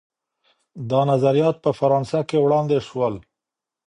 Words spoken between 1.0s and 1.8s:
نظریات په